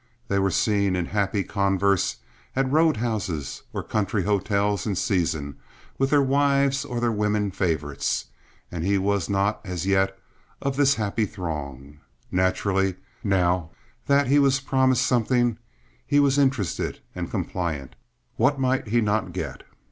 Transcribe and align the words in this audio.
They 0.29 0.39
were 0.39 0.49
seen 0.49 0.95
in 0.95 1.05
happy 1.05 1.43
converse 1.43 2.15
at 2.55 2.71
road 2.71 2.97
houses 2.97 3.61
or 3.71 3.83
country 3.83 4.23
hotels 4.23 4.87
in 4.87 4.95
season 4.95 5.57
with 5.99 6.09
their 6.09 6.23
wives 6.23 6.83
or 6.83 6.99
their 6.99 7.11
women 7.11 7.51
favorites, 7.51 8.25
and 8.71 8.83
he 8.83 8.97
was 8.97 9.29
not, 9.29 9.61
as 9.63 9.85
yet, 9.85 10.17
of 10.59 10.75
this 10.75 10.95
happy 10.95 11.27
throng. 11.27 11.99
Naturally 12.31 12.95
now 13.23 13.69
that 14.07 14.25
he 14.25 14.39
was 14.39 14.59
promised 14.59 15.05
something, 15.05 15.59
he 16.07 16.19
was 16.19 16.39
interested 16.39 16.99
and 17.13 17.29
compliant. 17.29 17.95
What 18.37 18.59
might 18.59 18.87
he 18.87 19.01
not 19.01 19.33
get? 19.33 19.61